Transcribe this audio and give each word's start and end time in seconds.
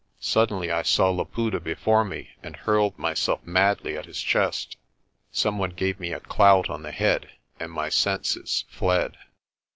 Suddenly 0.19 0.71
I 0.71 0.81
saw 0.81 1.11
Laputa 1.11 1.59
before 1.59 2.03
me, 2.03 2.31
and 2.41 2.55
hurled 2.55 2.97
myself 2.97 3.39
madly 3.45 3.95
at 3.95 4.07
his 4.07 4.19
chest. 4.19 4.75
Some 5.31 5.59
one 5.59 5.69
gave 5.73 5.99
me 5.99 6.11
a 6.11 6.19
clout 6.19 6.71
on 6.71 6.81
the 6.81 6.89
head 6.91 7.29
and 7.59 7.71
my 7.71 7.89
senses 7.89 8.65
fled. 8.67 9.15